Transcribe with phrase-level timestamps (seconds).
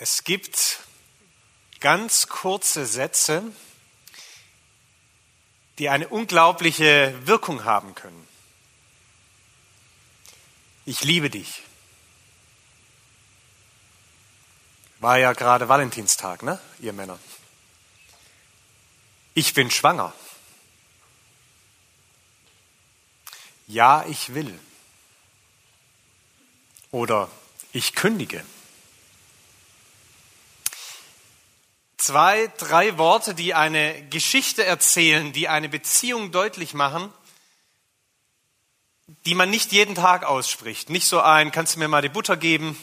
[0.00, 0.78] Es gibt
[1.80, 3.42] ganz kurze Sätze,
[5.78, 8.28] die eine unglaubliche Wirkung haben können.
[10.86, 11.62] Ich liebe dich.
[15.00, 17.18] War ja gerade Valentinstag, ne, ihr Männer?
[19.34, 20.12] Ich bin schwanger.
[23.66, 24.58] Ja, ich will.
[26.92, 27.28] Oder
[27.72, 28.44] ich kündige.
[32.08, 37.12] Zwei, drei Worte, die eine Geschichte erzählen, die eine Beziehung deutlich machen,
[39.26, 40.88] die man nicht jeden Tag ausspricht.
[40.88, 42.78] Nicht so ein, kannst du mir mal die Butter geben?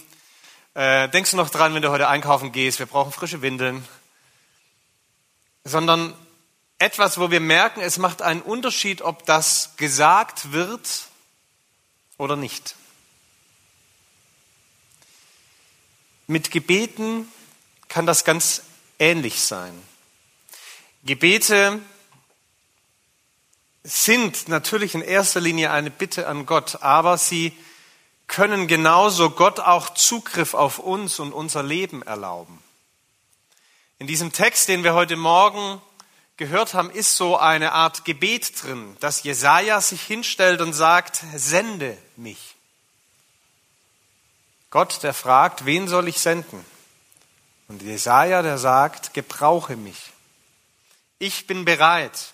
[0.76, 3.84] Äh, denkst du noch dran, wenn du heute einkaufen gehst, wir brauchen frische Windeln?
[5.64, 6.14] Sondern
[6.78, 11.08] etwas, wo wir merken, es macht einen Unterschied, ob das gesagt wird
[12.20, 12.76] oder nicht.
[16.28, 17.28] Mit Gebeten
[17.88, 18.62] kann das ganz
[19.00, 19.74] ähnlich sein.
[21.04, 21.80] Gebete
[23.84, 27.54] sind natürlich in erster Linie eine Bitte an Gott, aber sie
[28.28, 32.60] können genauso Gott auch Zugriff auf uns und unser Leben erlauben.
[34.00, 35.80] In diesem Text, den wir heute Morgen
[36.38, 41.98] gehört haben, ist so eine Art Gebet drin, dass Jesaja sich hinstellt und sagt, sende
[42.18, 42.56] mich.
[44.70, 46.66] Gott, der fragt, wen soll ich senden?
[47.68, 50.12] Und Jesaja, der sagt, gebrauche mich.
[51.20, 52.34] Ich bin bereit.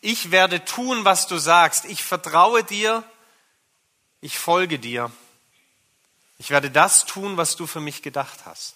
[0.00, 1.84] Ich werde tun, was du sagst.
[1.84, 3.04] Ich vertraue dir.
[4.20, 5.10] Ich folge dir.
[6.38, 8.74] Ich werde das tun, was du für mich gedacht hast.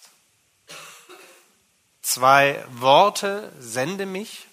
[2.01, 4.47] Zwei Worte, sende mich,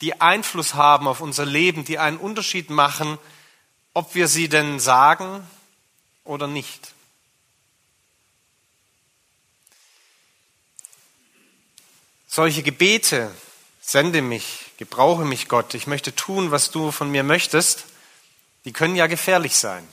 [0.00, 3.18] die Einfluss haben auf unser Leben, die einen Unterschied machen,
[3.94, 5.46] ob wir sie denn sagen
[6.24, 6.92] oder nicht.
[12.34, 13.30] Solche Gebete,
[13.82, 17.84] sende mich, gebrauche mich Gott, ich möchte tun, was du von mir möchtest,
[18.64, 19.86] die können ja gefährlich sein.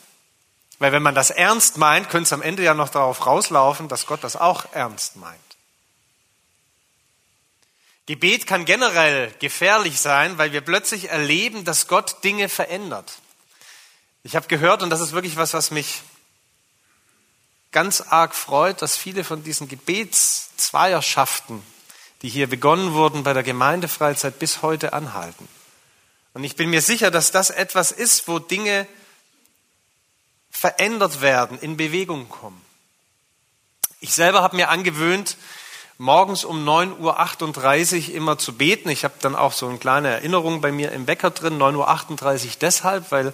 [0.78, 4.06] Weil wenn man das ernst meint, könnte es am Ende ja noch darauf rauslaufen, dass
[4.06, 5.38] Gott das auch ernst meint.
[8.06, 13.18] Gebet kann generell gefährlich sein, weil wir plötzlich erleben, dass Gott Dinge verändert.
[14.24, 16.04] Ich habe gehört, und das ist wirklich was, was mich
[17.74, 21.62] ganz arg freut, dass viele von diesen Gebetszweierschaften
[22.22, 25.48] die hier begonnen wurden bei der Gemeindefreizeit, bis heute anhalten.
[26.34, 28.88] Und ich bin mir sicher, dass das etwas ist, wo Dinge
[30.52, 32.62] verändert werden, in Bewegung kommen.
[34.00, 35.38] Ich selber habe mir angewöhnt,
[35.98, 38.90] morgens um 9.38 Uhr immer zu beten.
[38.90, 42.52] Ich habe dann auch so eine kleine Erinnerung bei mir im Wecker drin, 9.38 Uhr
[42.62, 43.34] deshalb, weil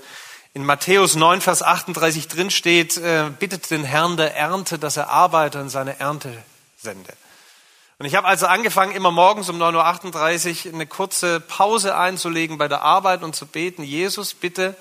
[0.53, 3.01] in Matthäus 9, Vers 38 drin steht,
[3.39, 6.31] bittet den Herrn der Ernte, dass er Arbeiter in seine Ernte
[6.77, 7.13] sende.
[7.97, 12.67] Und ich habe also angefangen, immer morgens um 9.38 Uhr eine kurze Pause einzulegen bei
[12.67, 14.75] der Arbeit und zu beten, Jesus, bitte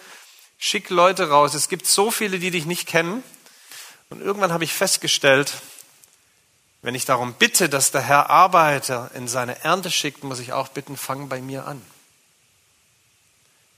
[0.58, 1.54] schick Leute raus.
[1.54, 3.22] Es gibt so viele, die dich nicht kennen.
[4.10, 5.54] Und irgendwann habe ich festgestellt,
[6.82, 10.68] wenn ich darum bitte, dass der Herr Arbeiter in seine Ernte schickt, muss ich auch
[10.68, 11.80] bitten, fang bei mir an.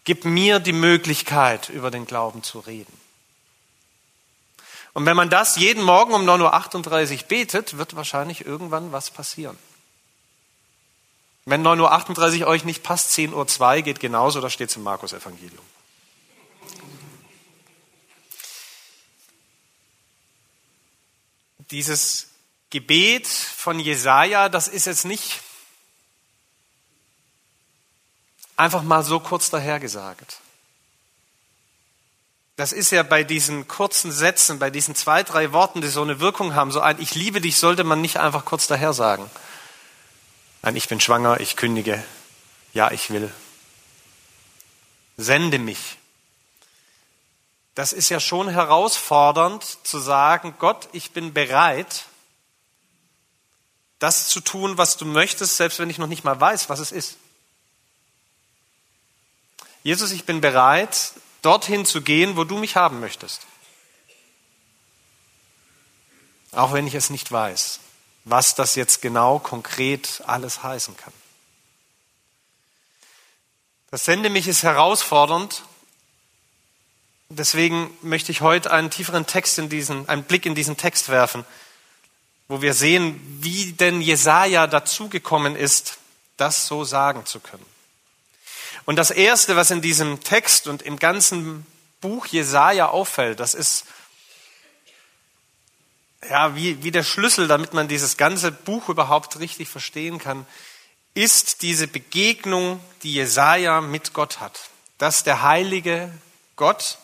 [0.04, 2.95] Gib mir die Möglichkeit, über den Glauben zu reden.
[4.96, 9.58] Und wenn man das jeden Morgen um 9.38 Uhr betet, wird wahrscheinlich irgendwann was passieren.
[11.44, 15.62] Wenn 9.38 Uhr euch nicht passt, 10.02 Uhr geht genauso, da steht es im Markus-Evangelium.
[21.70, 22.28] Dieses
[22.70, 25.42] Gebet von Jesaja, das ist jetzt nicht
[28.56, 30.40] einfach mal so kurz dahergesagt.
[32.56, 36.20] Das ist ja bei diesen kurzen Sätzen, bei diesen zwei, drei Worten, die so eine
[36.20, 39.30] Wirkung haben, so ein Ich liebe dich sollte man nicht einfach kurz daher sagen.
[40.62, 42.02] Ein Ich bin schwanger, ich kündige,
[42.72, 43.32] ja, ich will.
[45.18, 45.98] Sende mich.
[47.74, 52.06] Das ist ja schon herausfordernd zu sagen, Gott, ich bin bereit,
[53.98, 56.90] das zu tun, was du möchtest, selbst wenn ich noch nicht mal weiß, was es
[56.90, 57.18] ist.
[59.82, 61.12] Jesus, ich bin bereit,
[61.46, 63.42] dorthin zu gehen, wo du mich haben möchtest.
[66.50, 67.78] Auch wenn ich es nicht weiß,
[68.24, 71.12] was das jetzt genau konkret alles heißen kann.
[73.92, 75.62] Das Sende mich ist herausfordernd.
[77.28, 81.44] Deswegen möchte ich heute einen tieferen Text in diesen, einen Blick in diesen Text werfen,
[82.48, 85.98] wo wir sehen, wie denn Jesaja dazugekommen ist,
[86.36, 87.75] das so sagen zu können.
[88.86, 91.66] Und das erste, was in diesem Text und im ganzen
[92.00, 93.84] Buch Jesaja auffällt, das ist
[96.30, 100.46] ja, wie, wie der Schlüssel, damit man dieses ganze Buch überhaupt richtig verstehen kann,
[101.14, 104.70] ist diese Begegnung, die Jesaja mit Gott hat.
[104.98, 106.10] Dass der heilige
[106.56, 106.98] Gott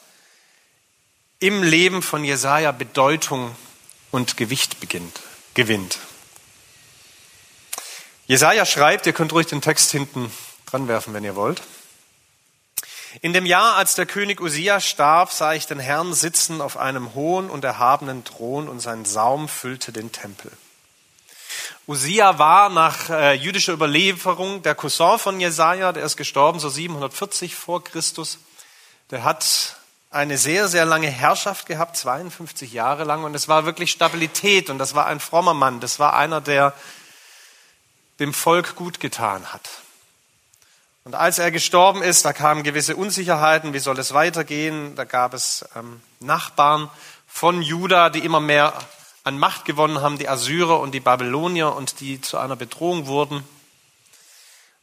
[1.39, 3.55] im Leben von Jesaja Bedeutung
[4.11, 5.21] und Gewicht beginnt,
[5.55, 5.99] gewinnt.
[8.27, 10.33] Jesaja schreibt, ihr könnt ruhig den Text hinten
[10.73, 11.63] dran werfen, wenn ihr wollt.
[13.21, 17.15] In dem Jahr, als der König Usia starb, sah ich den Herrn sitzen auf einem
[17.15, 20.51] hohen und erhabenen Thron und sein Saum füllte den Tempel.
[21.87, 27.55] Usia war nach äh, jüdischer Überlieferung der Cousin von Jesaja, der ist gestorben so 740
[27.55, 28.39] vor Christus.
[29.11, 29.77] Der hat
[30.11, 34.79] eine sehr, sehr lange Herrschaft gehabt, 52 Jahre lang, und es war wirklich Stabilität und
[34.79, 35.81] das war ein frommer Mann.
[35.81, 36.73] Das war einer, der
[38.21, 39.69] dem Volk gut getan hat.
[41.05, 44.95] Und als er gestorben ist, da kamen gewisse Unsicherheiten, wie soll es weitergehen?
[44.95, 46.89] Da gab es ähm, Nachbarn
[47.27, 48.73] von Juda, die immer mehr
[49.25, 53.43] an Macht gewonnen haben, die Assyrer und die Babylonier und die zu einer Bedrohung wurden.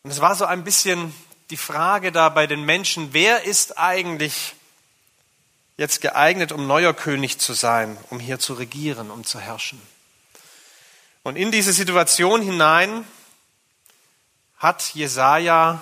[0.04, 1.14] Und es war so ein bisschen
[1.50, 4.56] die Frage da bei den Menschen, wer ist eigentlich
[5.78, 9.82] jetzt geeignet, um neuer König zu sein, um hier zu regieren, um zu herrschen?
[11.24, 13.06] Und in diese Situation hinein
[14.58, 15.82] hat Jesaja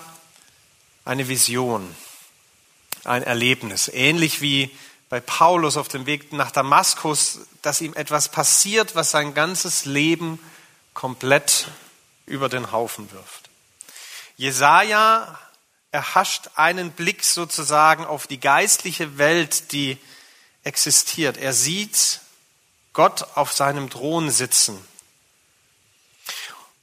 [1.07, 1.95] eine Vision,
[3.06, 4.69] ein Erlebnis, ähnlich wie
[5.09, 10.38] bei Paulus auf dem Weg nach Damaskus, dass ihm etwas passiert, was sein ganzes Leben
[10.94, 11.69] komplett
[12.25, 13.50] über den Haufen wirft.
[14.36, 15.39] Jesaja
[15.92, 19.98] erhascht einen Blick sozusagen auf die geistliche Welt, die
[20.63, 21.38] existiert.
[21.38, 22.19] Er sieht
[22.92, 24.77] Gott auf seinem Thron sitzen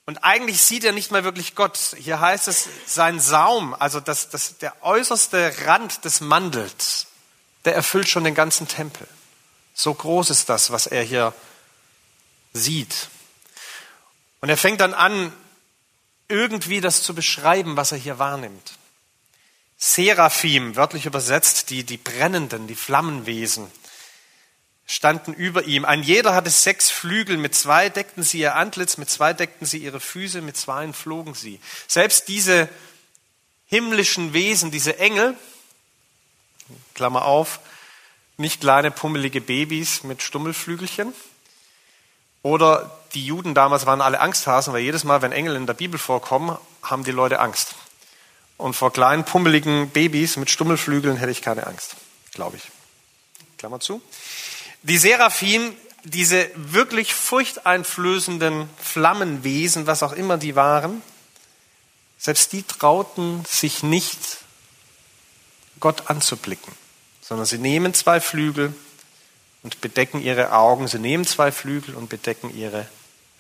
[0.07, 1.79] und eigentlich sieht er nicht mal wirklich Gott.
[1.99, 7.07] Hier heißt es, sein Saum, also das, das, der äußerste Rand des Mantels,
[7.65, 9.07] der erfüllt schon den ganzen Tempel.
[9.73, 11.33] So groß ist das, was er hier
[12.53, 13.09] sieht.
[14.41, 15.33] Und er fängt dann an,
[16.29, 18.75] irgendwie das zu beschreiben, was er hier wahrnimmt.
[19.79, 23.71] Seraphim, wörtlich übersetzt, die, die brennenden, die Flammenwesen
[24.87, 25.85] standen über ihm.
[25.85, 29.79] Ein jeder hatte sechs Flügel, mit zwei deckten sie ihr Antlitz, mit zwei deckten sie
[29.79, 31.61] ihre Füße, mit zwei flogen sie.
[31.89, 32.69] Selbst diese
[33.67, 35.37] himmlischen Wesen, diese Engel,
[36.95, 37.61] Klammer auf,
[38.37, 41.13] nicht kleine pummelige Babys mit Stummelflügelchen.
[42.43, 45.99] Oder die Juden damals waren alle Angsthasen, weil jedes Mal, wenn Engel in der Bibel
[45.99, 47.75] vorkommen, haben die Leute Angst.
[48.59, 51.97] Und vor kleinen pummeligen Babys mit Stummelflügeln hätte ich keine Angst,
[52.33, 52.63] glaube ich.
[53.57, 54.03] Klammer zu.
[54.85, 61.01] Die Seraphim, diese wirklich furchteinflößenden Flammenwesen, was auch immer die waren,
[62.19, 64.19] selbst die trauten sich nicht,
[65.81, 66.73] Gott anzublicken,
[67.23, 68.75] sondern sie nehmen zwei Flügel
[69.63, 72.87] und bedecken ihre Augen, sie nehmen zwei Flügel und bedecken ihre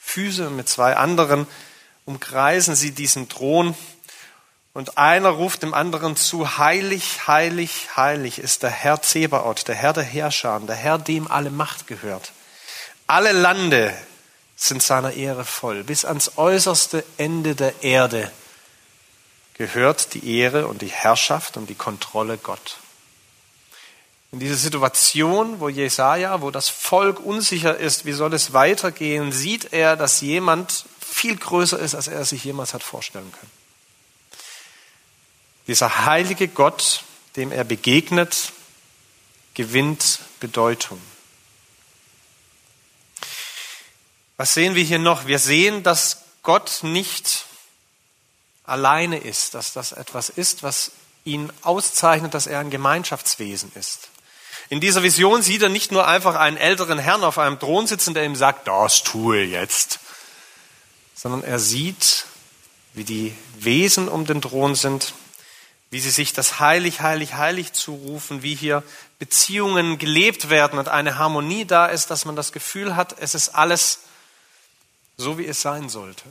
[0.01, 1.47] Füße und mit zwei anderen
[2.07, 3.75] umkreisen sie diesen Thron
[4.75, 9.93] und einer ruft dem anderen zu, heilig, heilig, heilig ist der Herr Zebaoth, der Herr
[9.93, 12.33] der Herrscher, der Herr, dem alle Macht gehört.
[13.07, 13.97] Alle Lande
[14.57, 15.85] sind seiner Ehre voll.
[15.85, 18.31] Bis ans äußerste Ende der Erde
[19.55, 22.79] gehört die Ehre und die Herrschaft und die Kontrolle Gott.
[24.33, 29.73] In dieser Situation, wo Jesaja, wo das Volk unsicher ist, wie soll es weitergehen, sieht
[29.73, 33.64] er, dass jemand viel größer ist, als er sich jemals hat vorstellen können.
[35.67, 37.05] Dieser heilige Gott,
[37.37, 38.53] dem er begegnet,
[39.55, 41.01] gewinnt Bedeutung.
[44.37, 45.27] Was sehen wir hier noch?
[45.27, 47.47] Wir sehen, dass Gott nicht
[48.65, 50.91] alleine ist, dass das etwas ist, was
[51.25, 54.11] ihn auszeichnet, dass er ein Gemeinschaftswesen ist.
[54.69, 58.15] In dieser Vision sieht er nicht nur einfach einen älteren Herrn auf einem Thron sitzen,
[58.15, 60.01] der ihm sagt, das tue jetzt,
[61.15, 62.27] sondern er sieht,
[62.93, 65.15] wie die Wesen um den Thron sind
[65.95, 68.83] wie sie sich das heilig, heilig, heilig zurufen, wie hier
[69.21, 73.51] Beziehungen gelebt werden und eine Harmonie da ist, dass man das Gefühl hat, es ist
[73.51, 74.01] alles
[75.17, 76.25] so, wie es sein sollte.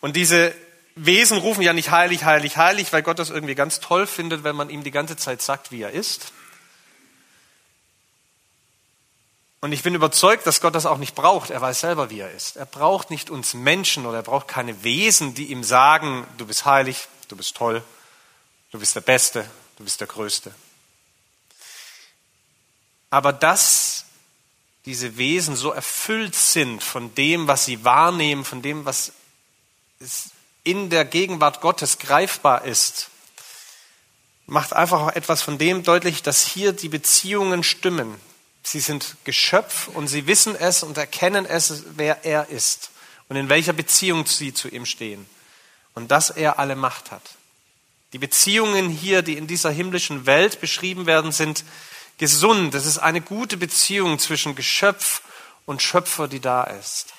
[0.00, 0.54] Und diese
[0.94, 4.56] Wesen rufen ja nicht heilig, heilig, heilig, weil Gott das irgendwie ganz toll findet, wenn
[4.56, 6.32] man ihm die ganze Zeit sagt, wie er ist.
[9.60, 11.50] Und ich bin überzeugt, dass Gott das auch nicht braucht.
[11.50, 12.56] Er weiß selber, wie er ist.
[12.56, 16.64] Er braucht nicht uns Menschen oder er braucht keine Wesen, die ihm sagen, du bist
[16.64, 17.84] heilig, du bist toll,
[18.76, 20.54] Du bist der Beste, du bist der Größte.
[23.08, 24.04] Aber dass
[24.84, 29.12] diese Wesen so erfüllt sind von dem, was sie wahrnehmen, von dem, was
[30.62, 33.08] in der Gegenwart Gottes greifbar ist,
[34.44, 38.20] macht einfach auch etwas von dem deutlich, dass hier die Beziehungen stimmen,
[38.62, 42.90] Sie sind Geschöpf und sie wissen es und erkennen es, wer er ist
[43.30, 45.24] und in welcher Beziehung sie zu ihm stehen
[45.94, 47.22] und dass er alle Macht hat.
[48.12, 51.64] Die Beziehungen hier, die in dieser himmlischen Welt beschrieben werden, sind
[52.18, 52.74] gesund.
[52.74, 55.22] Es ist eine gute Beziehung zwischen Geschöpf
[55.66, 57.12] und Schöpfer, die da ist.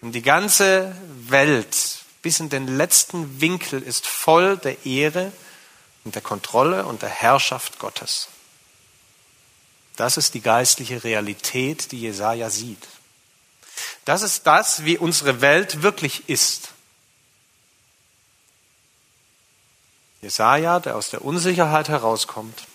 [0.00, 0.94] Und die ganze
[1.28, 5.32] Welt bis in den letzten Winkel ist voll der Ehre
[6.04, 8.28] und der Kontrolle und der Herrschaft Gottes.
[9.96, 12.88] Das ist die geistliche Realität, die Jesaja sieht.
[14.04, 16.70] Das ist das, wie unsere Welt wirklich ist.
[20.22, 22.66] Jesaja, der aus der Unsicherheit herauskommt,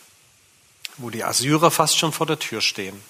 [0.98, 3.02] wo die Assyrer fast schon vor der Tür stehen,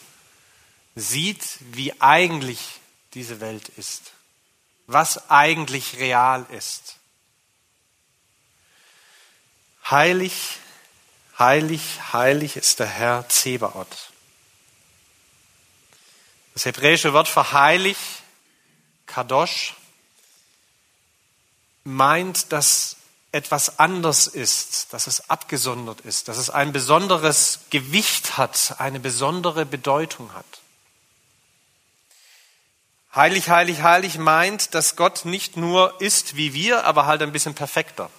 [0.95, 2.59] sieht, wie eigentlich
[3.13, 4.11] diese Welt ist,
[4.87, 6.97] was eigentlich real ist.
[9.89, 10.57] Heilig,
[11.37, 14.11] heilig, heilig ist der Herr Zebaoth.
[16.53, 17.97] Das hebräische Wort für heilig,
[19.05, 19.75] Kadosh,
[21.83, 22.95] meint, dass
[23.35, 29.65] etwas anders ist, dass es abgesondert ist, dass es ein besonderes Gewicht hat, eine besondere
[29.65, 30.45] Bedeutung hat.
[33.13, 37.55] Heilig, heilig, heilig meint, dass Gott nicht nur ist wie wir, aber halt ein bisschen
[37.55, 38.09] perfekter.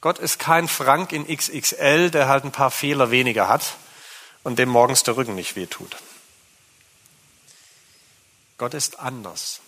[0.00, 3.74] Gott ist kein Frank in XXL, der halt ein paar Fehler weniger hat
[4.44, 5.96] und dem morgens der Rücken nicht wehtut.
[8.56, 9.60] Gott ist anders.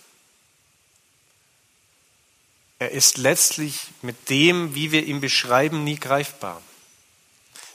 [2.83, 6.61] Er ist letztlich mit dem, wie wir ihn beschreiben, nie greifbar.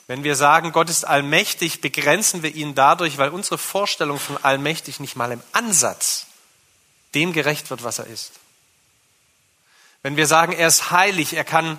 [0.06, 5.00] Wenn wir sagen, Gott ist allmächtig, begrenzen wir ihn dadurch, weil unsere Vorstellung von allmächtig
[5.00, 6.26] nicht mal im Ansatz
[7.14, 8.32] dem gerecht wird, was er ist.
[10.02, 11.78] Wenn wir sagen, er ist heilig, er kann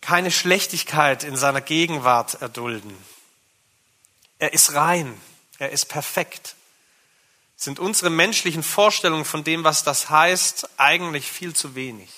[0.00, 2.96] keine Schlechtigkeit in seiner Gegenwart erdulden.
[4.38, 5.20] Er ist rein,
[5.58, 6.54] er ist perfekt.
[7.62, 12.10] Sind unsere menschlichen Vorstellungen von dem, was das heißt, eigentlich viel zu wenig.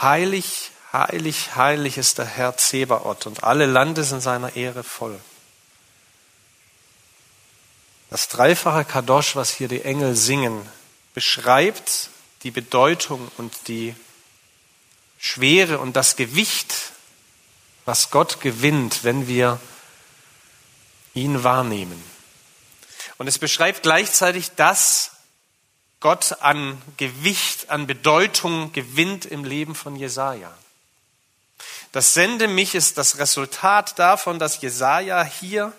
[0.00, 5.20] Heilig, heilig, heilig ist der Herr Zebaoth und alle Lande sind seiner Ehre voll.
[8.08, 10.68] Das dreifache Kadosh, was hier die Engel singen,
[11.14, 12.10] beschreibt
[12.42, 13.94] die Bedeutung und die
[15.16, 16.74] Schwere und das Gewicht,
[17.84, 19.60] was Gott gewinnt, wenn wir
[21.14, 22.02] ihn wahrnehmen.
[23.18, 25.12] Und es beschreibt gleichzeitig das,
[26.00, 30.50] Gott an Gewicht, an Bedeutung gewinnt im Leben von Jesaja.
[31.92, 35.72] Das Sende mich ist das Resultat davon, dass Jesaja hier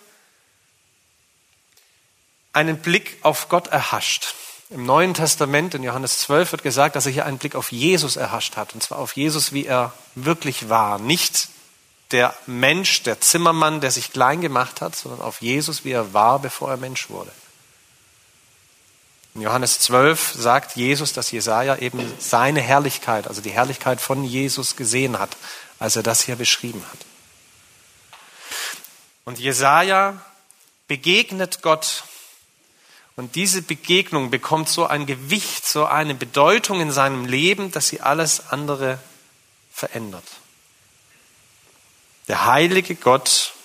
[2.54, 4.36] einen Blick auf Gott erhascht.
[4.70, 8.16] Im Neuen Testament, in Johannes 12, wird gesagt, dass er hier einen Blick auf Jesus
[8.16, 8.74] erhascht hat.
[8.74, 11.00] Und zwar auf Jesus, wie er wirklich war.
[11.00, 11.50] Nicht
[12.12, 16.40] der Mensch, der Zimmermann, der sich klein gemacht hat, sondern auf Jesus, wie er war,
[16.40, 17.32] bevor er Mensch wurde.
[19.34, 24.76] In Johannes 12 sagt Jesus, dass Jesaja eben seine Herrlichkeit, also die Herrlichkeit von Jesus
[24.76, 25.38] gesehen hat,
[25.80, 27.00] als er das hier beschrieben hat.
[29.24, 30.22] Und Jesaja
[30.88, 32.04] begegnet Gott
[33.16, 38.02] und diese Begegnung bekommt so ein Gewicht, so eine Bedeutung in seinem Leben, dass sie
[38.02, 39.00] alles andere
[39.72, 40.24] verändert.
[42.32, 43.56] Der heilige Gott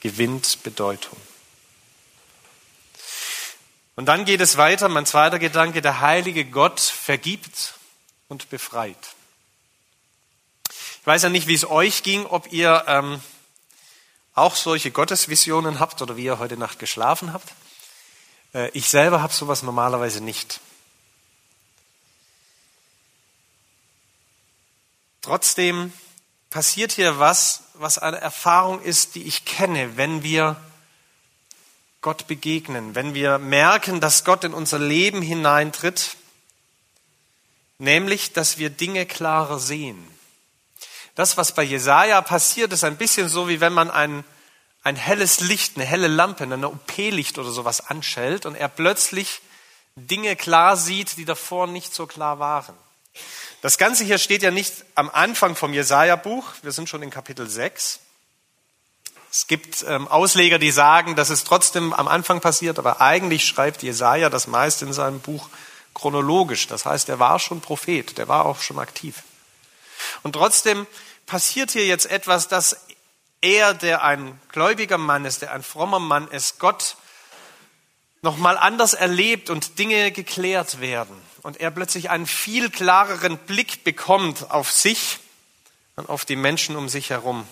[0.00, 1.16] gewinnt Bedeutung.
[3.94, 7.74] Und dann geht es weiter, mein zweiter Gedanke, der heilige Gott vergibt
[8.26, 8.98] und befreit.
[10.68, 13.22] Ich weiß ja nicht, wie es euch ging, ob ihr ähm,
[14.34, 17.48] auch solche Gottesvisionen habt oder wie ihr heute Nacht geschlafen habt.
[18.54, 20.58] Äh, ich selber habe sowas normalerweise nicht.
[25.20, 25.92] Trotzdem
[26.50, 30.56] passiert hier was, was eine Erfahrung ist, die ich kenne, wenn wir
[32.02, 36.16] Gott begegnen, wenn wir merken, dass Gott in unser Leben hineintritt,
[37.78, 40.06] nämlich, dass wir Dinge klarer sehen.
[41.14, 44.24] Das, was bei Jesaja passiert, ist ein bisschen so, wie wenn man ein,
[44.82, 49.42] ein helles Licht, eine helle Lampe, eine OP-Licht oder sowas anschellt und er plötzlich
[49.96, 52.74] Dinge klar sieht, die davor nicht so klar waren.
[53.62, 56.44] Das Ganze hier steht ja nicht am Anfang vom Jesaja-Buch.
[56.62, 58.00] Wir sind schon in Kapitel 6.
[59.30, 63.82] Es gibt ähm, Ausleger, die sagen, dass es trotzdem am Anfang passiert, aber eigentlich schreibt
[63.82, 65.48] Jesaja das meiste in seinem Buch
[65.94, 66.66] chronologisch.
[66.66, 69.22] Das heißt, er war schon Prophet, der war auch schon aktiv.
[70.22, 70.86] Und trotzdem
[71.26, 72.76] passiert hier jetzt etwas, dass
[73.40, 76.96] er, der ein gläubiger Mann ist, der ein frommer Mann ist, Gott
[78.22, 81.16] nochmal anders erlebt und Dinge geklärt werden.
[81.42, 85.18] Und er plötzlich einen viel klareren Blick bekommt auf sich
[85.96, 87.46] und auf die Menschen um sich herum.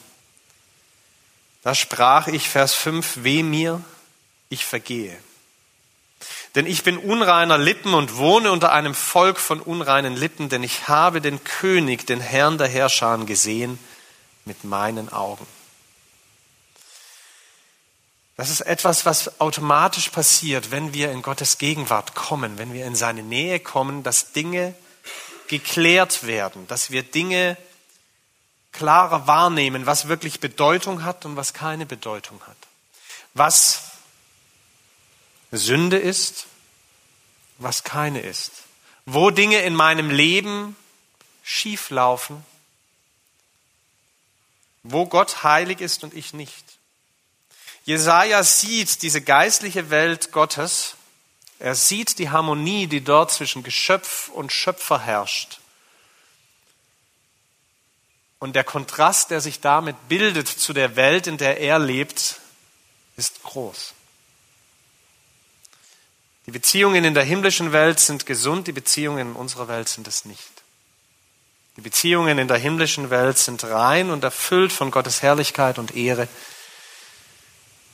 [1.63, 3.83] Da sprach ich, Vers 5, weh mir,
[4.49, 5.19] ich vergehe.
[6.55, 10.89] Denn ich bin unreiner Lippen und wohne unter einem Volk von unreinen Lippen, denn ich
[10.89, 13.79] habe den König, den Herrn der Herrscher gesehen
[14.45, 15.47] mit meinen Augen.
[18.39, 22.95] Das ist etwas, was automatisch passiert, wenn wir in Gottes Gegenwart kommen, wenn wir in
[22.95, 24.77] seine Nähe kommen, dass Dinge
[25.49, 27.57] geklärt werden, dass wir Dinge
[28.71, 32.57] klarer wahrnehmen, was wirklich Bedeutung hat und was keine Bedeutung hat.
[33.35, 33.91] Was
[35.51, 36.47] Sünde ist,
[37.59, 38.53] was keine ist.
[39.05, 40.77] Wo Dinge in meinem Leben
[41.43, 42.47] schief laufen,
[44.85, 46.78] wo Gott heilig ist und ich nicht.
[47.89, 50.97] Jesaja sieht diese geistliche Welt Gottes.
[51.59, 55.59] Er sieht die Harmonie, die dort zwischen Geschöpf und Schöpfer herrscht.
[58.41, 62.41] Und der Kontrast, der sich damit bildet zu der Welt, in der er lebt,
[63.17, 63.95] ist groß.
[66.45, 70.27] Die Beziehungen in der himmlischen Welt sind gesund, die Beziehungen in unserer Welt sind es
[70.27, 70.63] nicht.
[71.79, 76.29] Die Beziehungen in der himmlischen Welt sind rein und erfüllt von Gottes Herrlichkeit und Ehre.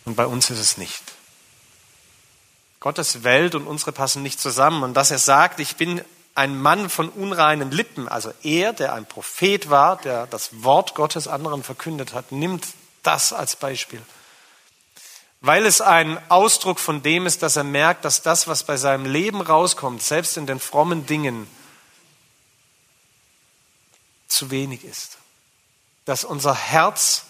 [0.05, 1.03] Und bei uns ist es nicht.
[2.81, 4.83] Gottes Welt und unsere passen nicht zusammen.
[4.83, 9.07] Und dass er sagt, ich bin ein Mann von unreinen Lippen, also er, der ein
[9.07, 12.67] Prophet war, der das Wort Gottes anderen verkündet hat, nimmt
[13.03, 14.03] das als Beispiel.
[15.41, 19.07] Weil es ein Ausdruck von dem ist, dass er merkt, dass das, was bei seinem
[19.07, 21.47] Leben rauskommt, selbst in den frommen Dingen,
[24.27, 25.19] zu wenig ist.
[26.05, 27.25] Dass unser Herz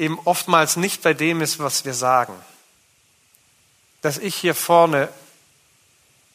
[0.00, 2.34] eben oftmals nicht bei dem ist, was wir sagen.
[4.00, 5.10] Dass ich hier vorne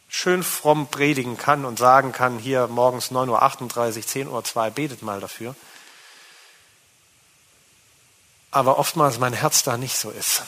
[0.08, 5.02] schön fromm predigen kann und sagen kann, hier morgens 9.38 Uhr, 10 Uhr 2, betet
[5.02, 5.56] mal dafür.
[8.52, 10.44] Aber oftmals mein Herz da nicht so ist.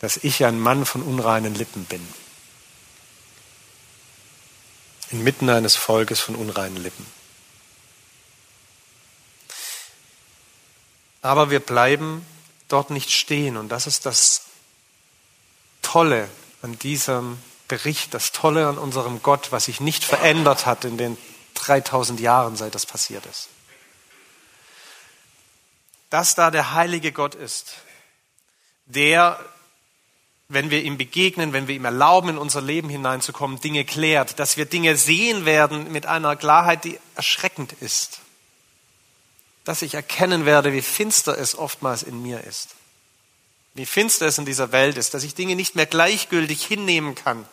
[0.00, 2.06] Dass ich ein Mann von unreinen Lippen bin.
[5.10, 7.21] Inmitten eines Volkes von unreinen Lippen.
[11.22, 12.26] Aber wir bleiben
[12.68, 13.56] dort nicht stehen.
[13.56, 14.42] Und das ist das
[15.80, 16.28] Tolle
[16.62, 21.16] an diesem Bericht, das Tolle an unserem Gott, was sich nicht verändert hat in den
[21.54, 23.48] 3000 Jahren, seit das passiert ist.
[26.10, 27.76] Dass da der heilige Gott ist,
[28.84, 29.38] der,
[30.48, 34.56] wenn wir ihm begegnen, wenn wir ihm erlauben, in unser Leben hineinzukommen, Dinge klärt, dass
[34.56, 38.20] wir Dinge sehen werden mit einer Klarheit, die erschreckend ist
[39.64, 42.70] dass ich erkennen werde, wie finster es oftmals in mir ist.
[43.74, 47.46] Wie finster es in dieser Welt ist, dass ich Dinge nicht mehr gleichgültig hinnehmen kann,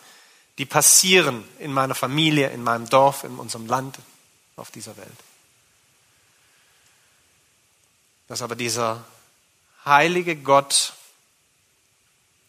[0.58, 3.98] die passieren in meiner Familie, in meinem Dorf, in unserem Land,
[4.58, 5.08] auf dieser Welt.
[8.28, 9.06] Dass aber dieser
[9.86, 10.94] heilige Gott,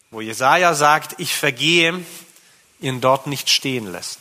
[0.09, 2.03] wo Jesaja sagt, ich vergehe,
[2.81, 4.19] ihn dort nicht stehen lässt,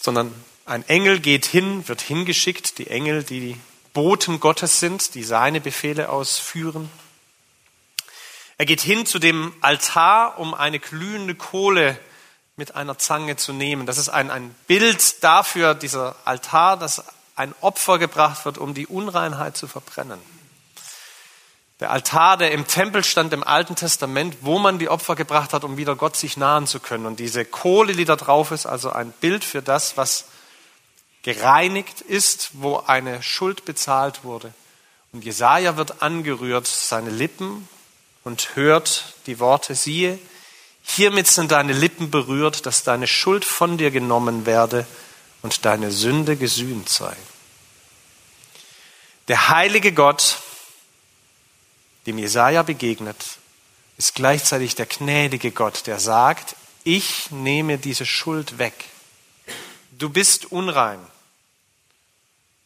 [0.00, 0.34] sondern
[0.70, 3.60] ein Engel geht hin, wird hingeschickt, die Engel, die
[3.92, 6.88] Boten Gottes sind, die seine Befehle ausführen.
[8.56, 11.98] Er geht hin zu dem Altar, um eine glühende Kohle
[12.54, 13.84] mit einer Zange zu nehmen.
[13.84, 17.02] Das ist ein, ein Bild dafür, dieser Altar, dass
[17.34, 20.20] ein Opfer gebracht wird, um die Unreinheit zu verbrennen.
[21.80, 25.64] Der Altar, der im Tempel stand im Alten Testament, wo man die Opfer gebracht hat,
[25.64, 27.06] um wieder Gott sich nahen zu können.
[27.06, 30.26] Und diese Kohle, die da drauf ist, also ein Bild für das, was
[31.22, 34.52] gereinigt ist, wo eine Schuld bezahlt wurde.
[35.12, 37.68] Und Jesaja wird angerührt, seine Lippen,
[38.22, 40.18] und hört die Worte, siehe,
[40.82, 44.86] hiermit sind deine Lippen berührt, dass deine Schuld von dir genommen werde
[45.42, 47.16] und deine Sünde gesühnt sei.
[49.28, 50.38] Der heilige Gott,
[52.06, 53.16] dem Jesaja begegnet,
[53.96, 58.74] ist gleichzeitig der gnädige Gott, der sagt, ich nehme diese Schuld weg.
[60.00, 60.98] Du bist unrein.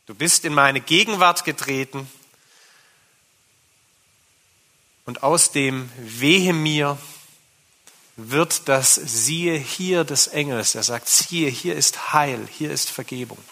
[0.06, 2.08] Du bist in meine Gegenwart getreten
[5.04, 6.96] und aus dem Wehe mir
[8.14, 10.76] wird das Siehe hier des Engels.
[10.76, 13.42] Er sagt, siehe, hier ist Heil, hier ist Vergebung.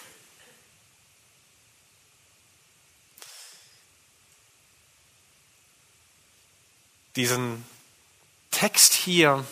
[7.16, 7.64] Diesen
[8.52, 9.44] Text hier,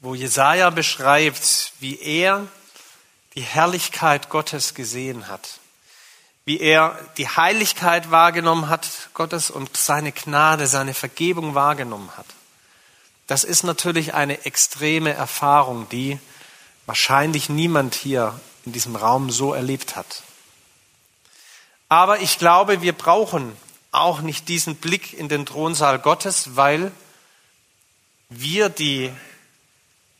[0.00, 2.48] wo Jesaja beschreibt, wie er
[3.34, 5.58] die Herrlichkeit Gottes gesehen hat,
[6.44, 12.26] wie er die Heiligkeit wahrgenommen hat Gottes und seine Gnade, seine Vergebung wahrgenommen hat.
[13.26, 16.18] Das ist natürlich eine extreme Erfahrung, die
[16.86, 20.22] wahrscheinlich niemand hier in diesem Raum so erlebt hat.
[21.88, 23.56] Aber ich glaube, wir brauchen
[23.90, 26.92] auch nicht diesen Blick in den Thronsaal Gottes, weil
[28.28, 29.12] wir die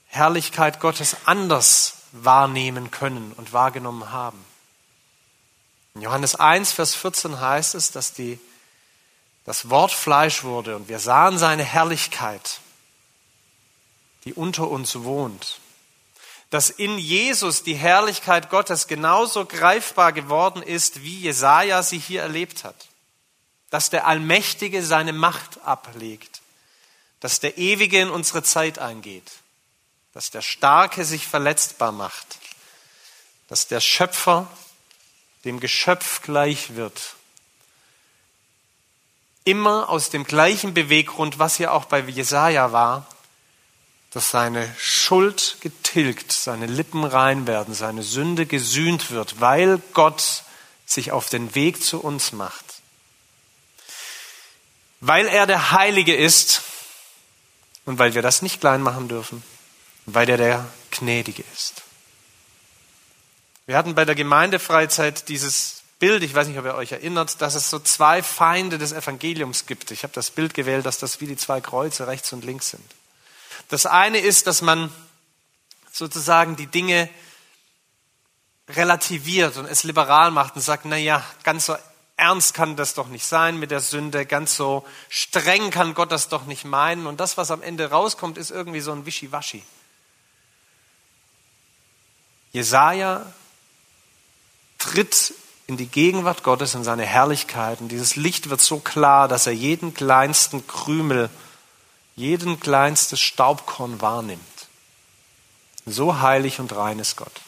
[0.07, 4.43] Herrlichkeit Gottes anders wahrnehmen können und wahrgenommen haben.
[5.95, 8.39] In Johannes 1, Vers 14 heißt es, dass die,
[9.45, 12.61] das Wort Fleisch wurde und wir sahen seine Herrlichkeit,
[14.25, 15.61] die unter uns wohnt.
[16.51, 22.63] Dass in Jesus die Herrlichkeit Gottes genauso greifbar geworden ist, wie Jesaja sie hier erlebt
[22.63, 22.87] hat.
[23.71, 26.43] Dass der Allmächtige seine Macht ablegt.
[27.19, 29.33] Dass der Ewige in unsere Zeit eingeht
[30.15, 32.39] dass der Starke sich verletzbar macht,
[33.49, 34.49] dass der Schöpfer
[35.45, 37.17] dem Geschöpf gleich wird.
[39.45, 43.07] Immer aus dem gleichen Beweggrund, was ja auch bei Jesaja war,
[44.11, 50.45] dass seine Schuld getilgt, seine Lippen rein werden, seine Sünde gesühnt wird, weil Gott
[50.87, 52.65] sich auf den Weg zu uns macht.
[55.01, 56.63] Weil er der Heilige ist
[57.85, 59.43] und weil wir das nicht klein machen dürfen
[60.07, 61.83] weil er der Gnädige ist.
[63.67, 67.55] Wir hatten bei der Gemeindefreizeit dieses Bild, ich weiß nicht, ob ihr euch erinnert, dass
[67.55, 69.91] es so zwei Feinde des Evangeliums gibt.
[69.91, 72.85] Ich habe das Bild gewählt, dass das wie die zwei Kreuze rechts und links sind.
[73.69, 74.93] Das eine ist, dass man
[75.91, 77.09] sozusagen die Dinge
[78.69, 81.77] relativiert und es liberal macht und sagt, na ja, ganz so
[82.17, 86.29] ernst kann das doch nicht sein mit der Sünde, ganz so streng kann Gott das
[86.29, 89.63] doch nicht meinen und das, was am Ende rauskommt, ist irgendwie so ein Wischiwaschi.
[92.55, 93.27] Jesaja
[94.79, 95.35] tritt
[95.67, 97.81] in die Gegenwart Gottes, in seine Herrlichkeit.
[97.81, 101.31] Und dieses Licht wird so klar, dass er jeden kleinsten Krümel,
[102.15, 104.41] jeden kleinstes Staubkorn wahrnimmt.
[105.85, 107.41] So heilig und rein ist Gott.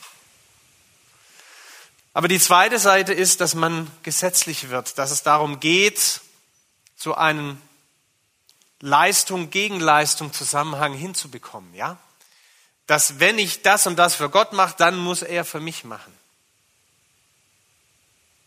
[2.12, 6.20] Aber die zweite Seite ist, dass man gesetzlich wird, dass es darum geht,
[6.96, 7.62] so einen
[8.80, 11.96] Leistung gegen Leistung Zusammenhang hinzubekommen, ja?
[12.87, 16.12] Dass wenn ich das und das für Gott mache, dann muss er für mich machen.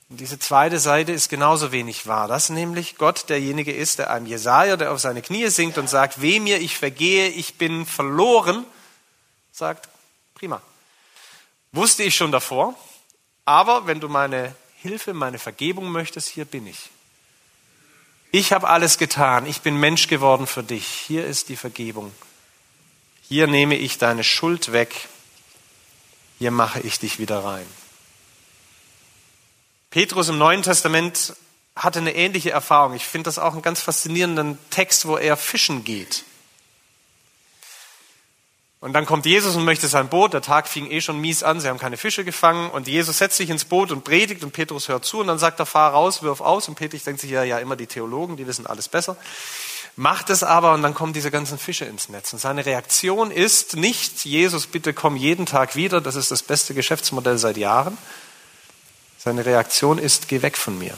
[0.09, 4.25] Und diese zweite Seite ist genauso wenig wahr, dass nämlich Gott derjenige ist, der einem
[4.25, 8.65] Jesaja, der auf seine Knie sinkt und sagt, weh mir, ich vergehe, ich bin verloren,
[9.51, 9.87] sagt,
[10.33, 10.61] prima.
[11.71, 12.73] Wusste ich schon davor,
[13.45, 16.89] aber wenn du meine Hilfe, meine Vergebung möchtest, hier bin ich.
[18.31, 22.11] Ich habe alles getan, ich bin Mensch geworden für dich, hier ist die Vergebung
[23.29, 25.07] hier nehme ich deine Schuld weg,
[26.39, 27.65] hier mache ich dich wieder rein.
[29.91, 31.35] Petrus im Neuen Testament
[31.75, 32.95] hatte eine ähnliche Erfahrung.
[32.95, 36.23] Ich finde das auch einen ganz faszinierenden Text, wo er fischen geht.
[38.79, 40.33] Und dann kommt Jesus und möchte sein Boot.
[40.33, 41.59] Der Tag fing eh schon mies an.
[41.59, 42.71] Sie haben keine Fische gefangen.
[42.71, 45.19] Und Jesus setzt sich ins Boot und predigt und Petrus hört zu.
[45.19, 46.67] Und dann sagt er, fahr raus, wirf aus.
[46.67, 49.17] Und Petrus denkt sich ja, ja, immer die Theologen, die wissen alles besser
[49.99, 52.31] macht es aber und dann kommen diese ganzen Fische ins Netz.
[52.31, 56.73] Und seine Reaktion ist nicht, Jesus, bitte komm jeden Tag wieder, das ist das beste
[56.73, 57.97] Geschäftsmodell seit Jahren.
[59.17, 60.97] Seine Reaktion ist, geh weg von mir,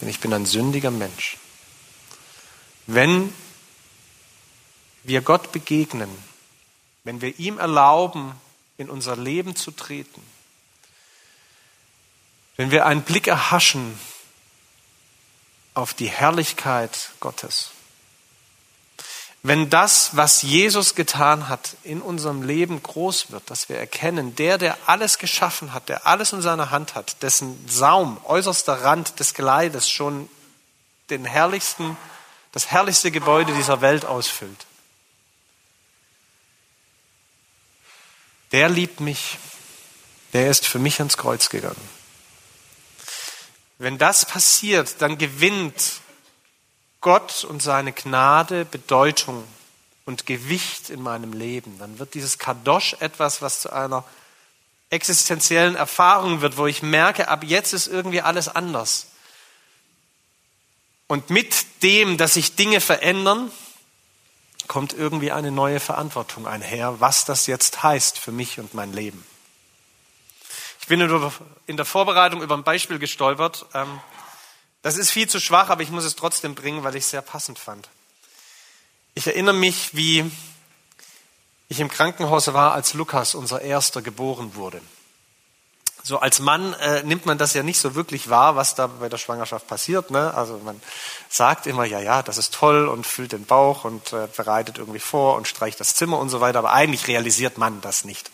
[0.00, 1.36] denn ich bin ein sündiger Mensch.
[2.88, 3.32] Wenn
[5.04, 6.10] wir Gott begegnen,
[7.04, 8.32] wenn wir ihm erlauben,
[8.78, 10.22] in unser Leben zu treten,
[12.56, 13.96] wenn wir einen Blick erhaschen
[15.74, 17.70] auf die Herrlichkeit Gottes,
[19.46, 24.58] wenn das, was Jesus getan hat, in unserem Leben groß wird, dass wir erkennen, der,
[24.58, 29.34] der alles geschaffen hat, der alles in seiner Hand hat, dessen Saum, äußerster Rand des
[29.34, 30.28] Kleides schon
[31.10, 31.96] den herrlichsten,
[32.50, 34.66] das herrlichste Gebäude dieser Welt ausfüllt.
[38.50, 39.38] Der liebt mich,
[40.32, 41.88] der ist für mich ans Kreuz gegangen.
[43.78, 46.00] Wenn das passiert, dann gewinnt
[47.06, 49.44] Gott und seine Gnade Bedeutung
[50.06, 54.02] und Gewicht in meinem Leben, dann wird dieses Kadosh etwas, was zu einer
[54.90, 59.06] existenziellen Erfahrung wird, wo ich merke, ab jetzt ist irgendwie alles anders.
[61.06, 63.52] Und mit dem, dass sich Dinge verändern,
[64.66, 69.24] kommt irgendwie eine neue Verantwortung einher, was das jetzt heißt für mich und mein Leben.
[70.80, 71.00] Ich bin
[71.68, 73.64] in der Vorbereitung über ein Beispiel gestolpert.
[73.74, 74.00] Ähm,
[74.86, 77.20] das ist viel zu schwach, aber ich muss es trotzdem bringen, weil ich es sehr
[77.20, 77.88] passend fand.
[79.14, 80.30] Ich erinnere mich, wie
[81.68, 84.80] ich im Krankenhaus war, als Lukas, unser Erster, geboren wurde.
[86.04, 89.08] So als Mann äh, nimmt man das ja nicht so wirklich wahr, was da bei
[89.08, 90.12] der Schwangerschaft passiert.
[90.12, 90.32] Ne?
[90.32, 90.80] Also man
[91.28, 95.00] sagt immer, ja, ja, das ist toll und füllt den Bauch und äh, bereitet irgendwie
[95.00, 98.30] vor und streicht das Zimmer und so weiter, aber eigentlich realisiert man das nicht.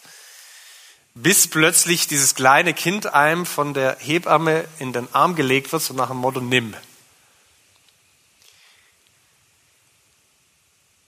[1.14, 5.94] Bis plötzlich dieses kleine Kind einem von der Hebamme in den Arm gelegt wird, so
[5.94, 6.74] nach dem Motto, nimm.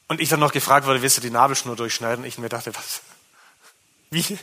[0.09, 2.25] Und ich dann noch gefragt wurde, willst du die Nabelschnur durchschneiden?
[2.25, 3.01] Und ich mir dachte, was?
[4.11, 4.39] Wie?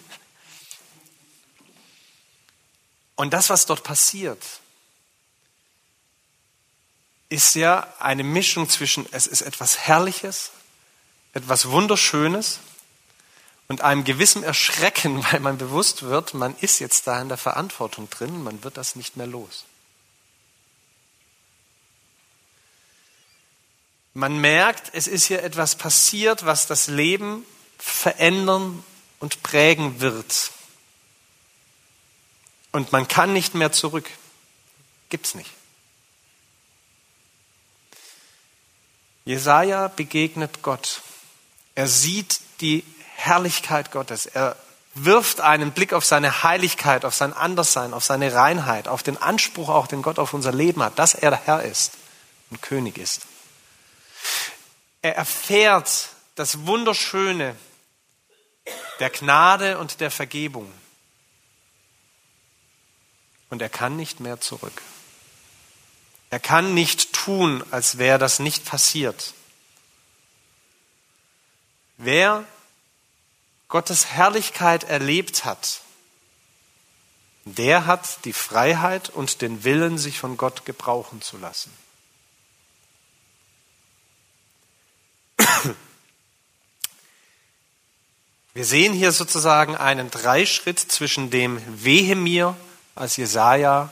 [3.16, 4.44] Und das, was dort passiert,
[7.30, 10.52] ist ja eine Mischung zwischen, es ist etwas Herrliches,
[11.34, 12.60] etwas Wunderschönes
[13.72, 18.10] und einem gewissen Erschrecken, weil man bewusst wird, man ist jetzt da in der Verantwortung
[18.10, 19.64] drin, man wird das nicht mehr los.
[24.14, 27.46] Man merkt, es ist hier etwas passiert, was das Leben
[27.78, 28.84] verändern
[29.20, 30.52] und prägen wird.
[32.74, 34.10] Und man kann nicht mehr zurück.
[35.10, 35.50] Gibt's nicht.
[39.24, 41.02] Jesaja begegnet Gott.
[41.74, 42.84] Er sieht die
[43.26, 44.26] Herrlichkeit Gottes.
[44.26, 44.56] Er
[44.94, 49.70] wirft einen Blick auf seine Heiligkeit, auf sein Anderssein, auf seine Reinheit, auf den Anspruch
[49.70, 51.94] auch, den Gott auf unser Leben hat, dass er der Herr ist
[52.50, 53.22] und König ist.
[55.02, 57.56] Er erfährt das Wunderschöne
[59.00, 60.72] der Gnade und der Vergebung.
[63.50, 64.82] Und er kann nicht mehr zurück.
[66.30, 69.34] Er kann nicht tun, als wäre das nicht passiert.
[71.98, 72.46] Wer
[73.72, 75.82] Gottes Herrlichkeit erlebt hat,
[77.46, 81.72] der hat die Freiheit und den Willen, sich von Gott gebrauchen zu lassen.
[88.54, 92.58] Wir sehen hier sozusagen einen Dreischritt zwischen dem Wehe mir,
[92.94, 93.90] als Jesaja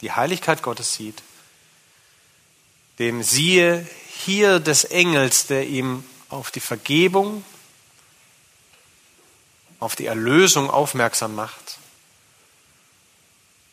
[0.00, 1.22] die Heiligkeit Gottes sieht,
[2.98, 3.86] dem siehe
[4.24, 7.44] hier des Engels, der ihm auf die Vergebung,
[9.84, 11.78] auf die Erlösung aufmerksam macht,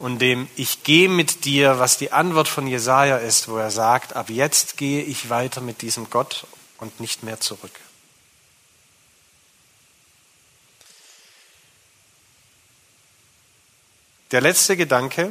[0.02, 4.13] und dem ich gehe mit dir, was die Antwort von Jesaja ist, wo er sagt,
[4.15, 6.47] ab jetzt gehe ich weiter mit diesem Gott
[6.80, 7.80] und nicht mehr zurück.
[14.32, 15.30] Der letzte Gedanke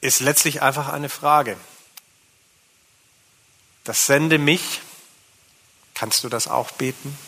[0.00, 1.58] ist letztlich einfach eine Frage.
[3.84, 4.80] Das sende mich.
[5.92, 7.18] Kannst du das auch beten?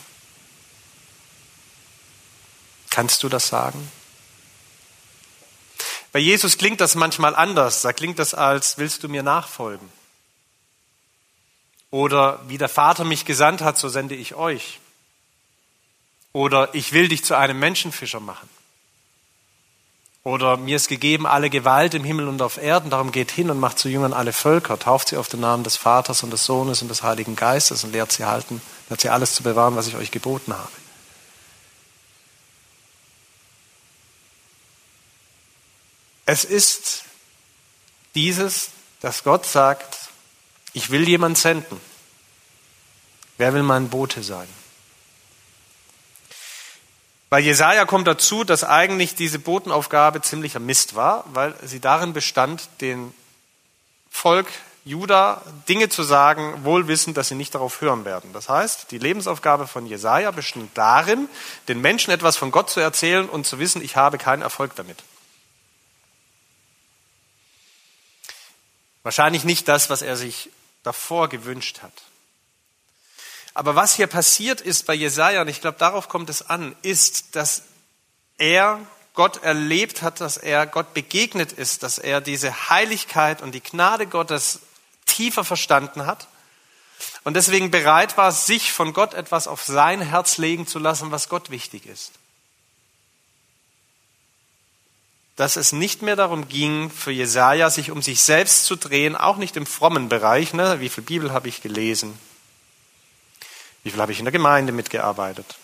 [2.95, 3.91] Kannst du das sagen?
[6.13, 7.81] Bei Jesus klingt das manchmal anders.
[7.81, 9.91] Da klingt das als, willst du mir nachfolgen?
[11.91, 14.79] Oder wie der Vater mich gesandt hat, so sende ich euch.
[16.31, 18.47] Oder ich will dich zu einem Menschenfischer machen.
[20.23, 23.59] Oder mir ist gegeben alle Gewalt im Himmel und auf Erden, darum geht hin und
[23.59, 26.81] macht zu Jüngern alle Völker, tauft sie auf den Namen des Vaters und des Sohnes
[26.81, 29.97] und des Heiligen Geistes und lehrt sie halten, lehrt sie alles zu bewahren, was ich
[29.97, 30.84] euch geboten habe.
[36.25, 37.03] Es ist
[38.15, 40.09] dieses, dass Gott sagt,
[40.73, 41.79] ich will jemand senden.
[43.37, 44.47] Wer will mein Bote sein?
[47.29, 52.69] Bei Jesaja kommt dazu, dass eigentlich diese Botenaufgabe ziemlicher Mist war, weil sie darin bestand,
[52.81, 53.13] den
[54.09, 54.47] Volk
[54.85, 58.31] Juda Dinge zu sagen, wohl wissend, dass sie nicht darauf hören werden.
[58.33, 61.27] Das heißt, die Lebensaufgabe von Jesaja bestand darin,
[61.67, 65.03] den Menschen etwas von Gott zu erzählen und zu wissen, ich habe keinen Erfolg damit.
[69.05, 70.49] Wahrscheinlich nicht das, was er sich
[70.81, 71.93] davor gewünscht hat.
[73.53, 77.35] Aber was hier passiert ist bei Jesaja, und ich glaube, darauf kommt es an, ist,
[77.35, 77.61] dass
[78.39, 78.79] er
[79.13, 84.07] Gott erlebt hat, dass er Gott begegnet ist, dass er diese Heiligkeit und die Gnade
[84.07, 84.61] Gottes
[85.05, 86.27] tiefer verstanden hat
[87.23, 91.29] und deswegen bereit war, sich von Gott etwas auf sein Herz legen zu lassen, was
[91.29, 92.13] Gott wichtig ist
[95.35, 99.37] dass es nicht mehr darum ging, für Jesaja sich um sich selbst zu drehen, auch
[99.37, 100.53] nicht im frommen Bereich.
[100.53, 100.79] Ne?
[100.79, 102.17] Wie viel Bibel habe ich gelesen?
[103.83, 105.57] Wie viel habe ich in der Gemeinde mitgearbeitet?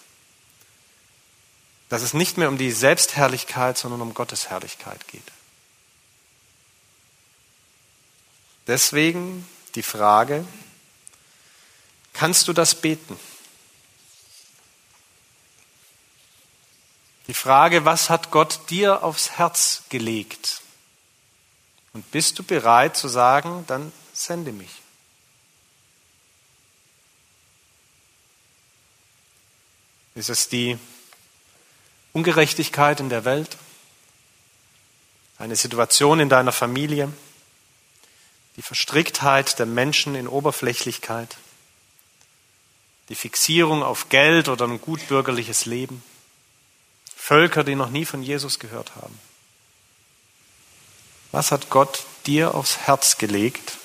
[1.89, 5.23] Dass es nicht mehr um die Selbstherrlichkeit, sondern um Gottes Herrlichkeit geht.
[8.67, 10.45] Deswegen die Frage,
[12.13, 13.17] kannst du das beten?
[17.27, 20.61] Die Frage, was hat Gott dir aufs Herz gelegt?
[21.93, 24.69] Und bist du bereit zu sagen, dann sende mich?
[30.15, 30.77] Ist es die
[32.13, 33.57] Ungerechtigkeit in der Welt?
[35.37, 37.11] Eine Situation in deiner Familie?
[38.57, 41.37] Die Verstricktheit der Menschen in Oberflächlichkeit?
[43.11, 46.01] die Fixierung auf Geld oder ein gutbürgerliches Leben,
[47.23, 49.17] Völker, die noch nie von Jesus gehört haben.
[51.31, 53.77] Was hat Gott dir aufs Herz gelegt,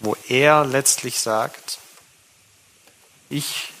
[0.00, 1.78] wo er letztlich sagt,
[3.30, 3.72] ich,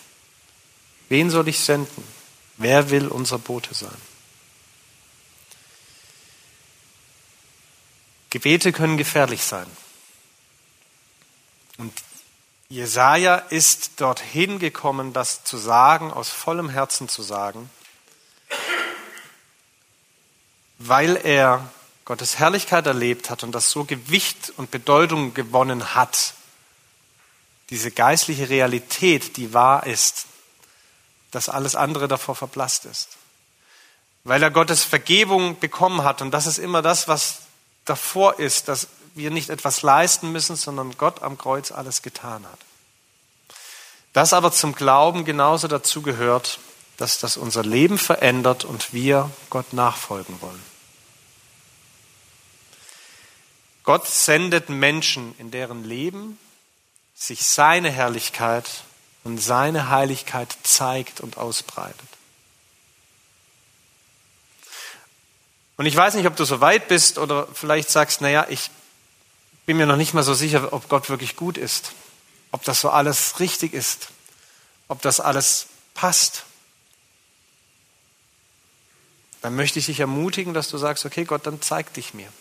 [1.08, 2.04] wen soll ich senden?
[2.56, 4.00] Wer will unser Bote sein?
[8.30, 9.66] Gebete können gefährlich sein.
[11.78, 11.92] Und
[12.72, 17.68] Jesaja ist dorthin gekommen, das zu sagen, aus vollem Herzen zu sagen,
[20.78, 21.68] weil er
[22.06, 26.32] Gottes Herrlichkeit erlebt hat und das so Gewicht und Bedeutung gewonnen hat,
[27.68, 30.24] diese geistliche Realität, die wahr ist,
[31.30, 33.18] dass alles andere davor verblasst ist.
[34.24, 37.40] Weil er Gottes Vergebung bekommen hat und das ist immer das, was
[37.84, 42.58] davor ist, dass wir nicht etwas leisten müssen, sondern Gott am Kreuz alles getan hat.
[44.12, 46.58] Das aber zum Glauben genauso dazu gehört,
[46.96, 50.62] dass das unser Leben verändert und wir Gott nachfolgen wollen.
[53.84, 56.38] Gott sendet Menschen, in deren Leben
[57.14, 58.84] sich seine Herrlichkeit
[59.24, 62.08] und seine Heiligkeit zeigt und ausbreitet.
[65.76, 68.70] Und ich weiß nicht, ob du so weit bist oder vielleicht sagst, naja, ich
[69.66, 71.92] bin mir noch nicht mal so sicher, ob Gott wirklich gut ist,
[72.50, 74.08] ob das so alles richtig ist,
[74.88, 76.44] ob das alles passt.
[79.40, 82.32] Dann möchte ich dich ermutigen, dass du sagst, okay, Gott, dann zeig dich mir.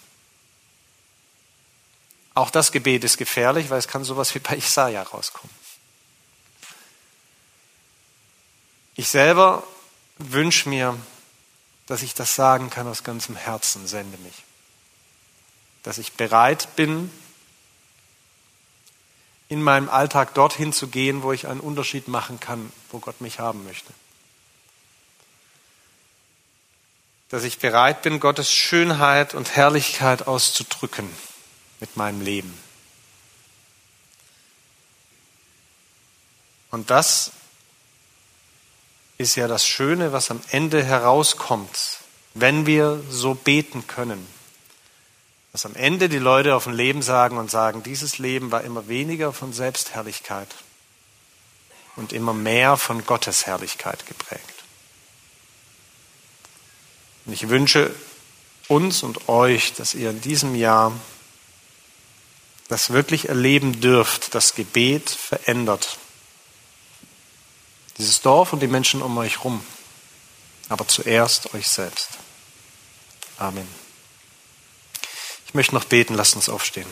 [2.33, 5.53] Auch das Gebet ist gefährlich, weil es kann sowas wie bei Isaiah rauskommen.
[8.95, 9.63] Ich selber
[10.17, 10.97] wünsche mir,
[11.87, 14.43] dass ich das sagen kann aus ganzem Herzen, sende mich.
[15.83, 17.11] Dass ich bereit bin,
[19.51, 23.39] in meinem Alltag dorthin zu gehen, wo ich einen Unterschied machen kann, wo Gott mich
[23.39, 23.91] haben möchte.
[27.27, 31.09] Dass ich bereit bin, Gottes Schönheit und Herrlichkeit auszudrücken
[31.81, 32.57] mit meinem Leben.
[36.69, 37.31] Und das
[39.17, 41.99] ist ja das Schöne, was am Ende herauskommt,
[42.33, 44.25] wenn wir so beten können.
[45.51, 48.87] Dass am Ende die Leute auf ein Leben sagen und sagen, dieses Leben war immer
[48.87, 50.47] weniger von Selbstherrlichkeit
[51.95, 54.43] und immer mehr von Gottes Herrlichkeit geprägt.
[57.25, 57.93] Und ich wünsche
[58.67, 60.93] uns und euch, dass ihr in diesem Jahr
[62.69, 65.97] das wirklich erleben dürft, das Gebet verändert.
[67.97, 69.61] Dieses Dorf und die Menschen um euch rum,
[70.69, 72.11] aber zuerst euch selbst.
[73.37, 73.80] Amen.
[75.51, 76.87] Ich möchte noch beten, lasst uns aufstehen.